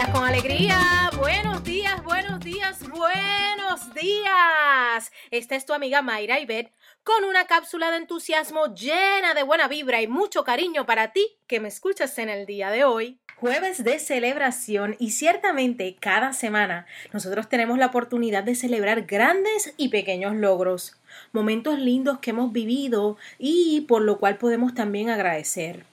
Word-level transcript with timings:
días 0.00 0.14
con 0.14 0.24
alegría, 0.24 1.10
buenos 1.18 1.62
días, 1.62 2.02
buenos 2.02 2.40
días, 2.40 2.88
buenos 2.88 3.92
días. 3.92 5.12
Esta 5.30 5.56
es 5.56 5.66
tu 5.66 5.74
amiga 5.74 6.00
Mayra 6.00 6.40
Ibet 6.40 6.72
con 7.04 7.24
una 7.24 7.46
cápsula 7.46 7.90
de 7.90 7.98
entusiasmo 7.98 8.74
llena 8.74 9.34
de 9.34 9.42
buena 9.42 9.68
vibra 9.68 10.00
y 10.00 10.06
mucho 10.06 10.42
cariño 10.42 10.86
para 10.86 11.12
ti 11.12 11.26
que 11.46 11.60
me 11.60 11.68
escuchas 11.68 12.16
en 12.16 12.30
el 12.30 12.46
día 12.46 12.70
de 12.70 12.84
hoy. 12.84 13.18
Jueves 13.36 13.84
de 13.84 13.98
celebración 13.98 14.96
y 14.98 15.10
ciertamente 15.10 15.94
cada 16.00 16.32
semana 16.32 16.86
nosotros 17.12 17.50
tenemos 17.50 17.76
la 17.76 17.86
oportunidad 17.86 18.42
de 18.42 18.54
celebrar 18.54 19.02
grandes 19.02 19.74
y 19.76 19.90
pequeños 19.90 20.34
logros, 20.34 20.96
momentos 21.32 21.78
lindos 21.78 22.20
que 22.20 22.30
hemos 22.30 22.52
vivido 22.52 23.18
y 23.38 23.82
por 23.82 24.00
lo 24.00 24.18
cual 24.18 24.38
podemos 24.38 24.72
también 24.72 25.10
agradecer. 25.10 25.89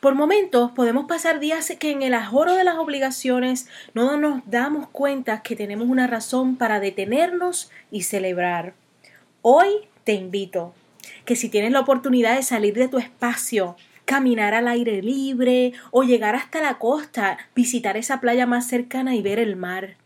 Por 0.00 0.14
momentos 0.14 0.72
podemos 0.72 1.06
pasar 1.06 1.40
días 1.40 1.72
que 1.78 1.90
en 1.90 2.02
el 2.02 2.14
ajoro 2.14 2.54
de 2.54 2.64
las 2.64 2.78
obligaciones 2.78 3.68
no 3.94 4.16
nos 4.16 4.42
damos 4.46 4.88
cuenta 4.88 5.42
que 5.42 5.56
tenemos 5.56 5.88
una 5.88 6.06
razón 6.06 6.56
para 6.56 6.80
detenernos 6.80 7.70
y 7.90 8.02
celebrar. 8.02 8.74
Hoy 9.42 9.68
te 10.04 10.12
invito 10.14 10.74
que 11.24 11.36
si 11.36 11.48
tienes 11.48 11.72
la 11.72 11.80
oportunidad 11.80 12.36
de 12.36 12.42
salir 12.42 12.74
de 12.74 12.88
tu 12.88 12.98
espacio, 12.98 13.76
caminar 14.04 14.54
al 14.54 14.68
aire 14.68 15.02
libre 15.02 15.72
o 15.90 16.02
llegar 16.02 16.34
hasta 16.34 16.60
la 16.60 16.78
costa, 16.78 17.38
visitar 17.54 17.96
esa 17.96 18.20
playa 18.20 18.46
más 18.46 18.66
cercana 18.66 19.14
y 19.14 19.22
ver 19.22 19.38
el 19.38 19.56
mar, 19.56 19.96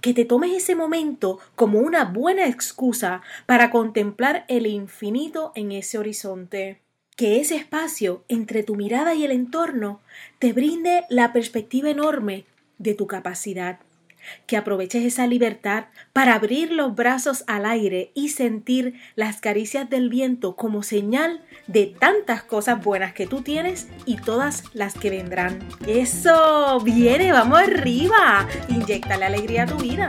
que 0.00 0.14
te 0.14 0.24
tomes 0.24 0.52
ese 0.52 0.74
momento 0.74 1.38
como 1.56 1.80
una 1.80 2.04
buena 2.04 2.46
excusa 2.46 3.22
para 3.46 3.70
contemplar 3.70 4.44
el 4.48 4.66
infinito 4.66 5.52
en 5.54 5.72
ese 5.72 5.98
horizonte 5.98 6.80
que 7.20 7.38
ese 7.38 7.54
espacio 7.54 8.24
entre 8.28 8.62
tu 8.62 8.76
mirada 8.76 9.14
y 9.14 9.24
el 9.26 9.30
entorno 9.30 10.00
te 10.38 10.54
brinde 10.54 11.04
la 11.10 11.34
perspectiva 11.34 11.90
enorme 11.90 12.46
de 12.78 12.94
tu 12.94 13.06
capacidad. 13.06 13.78
Que 14.46 14.56
aproveches 14.56 15.04
esa 15.04 15.26
libertad 15.26 15.84
para 16.14 16.32
abrir 16.32 16.72
los 16.72 16.94
brazos 16.94 17.44
al 17.46 17.66
aire 17.66 18.10
y 18.14 18.30
sentir 18.30 18.94
las 19.16 19.38
caricias 19.42 19.90
del 19.90 20.08
viento 20.08 20.56
como 20.56 20.82
señal 20.82 21.42
de 21.66 21.88
tantas 21.88 22.42
cosas 22.42 22.82
buenas 22.82 23.12
que 23.12 23.26
tú 23.26 23.42
tienes 23.42 23.88
y 24.06 24.16
todas 24.16 24.64
las 24.72 24.94
que 24.94 25.10
vendrán. 25.10 25.58
Eso, 25.86 26.80
viene, 26.80 27.32
vamos 27.32 27.58
arriba. 27.58 28.48
Inyectale 28.70 29.26
alegría 29.26 29.64
a 29.64 29.66
tu 29.66 29.76
vida. 29.76 30.08